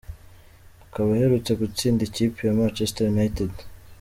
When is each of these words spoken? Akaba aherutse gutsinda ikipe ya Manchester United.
Akaba 0.85 1.09
aherutse 1.13 1.51
gutsinda 1.61 2.01
ikipe 2.05 2.39
ya 2.45 2.57
Manchester 2.59 3.05
United. 3.15 3.51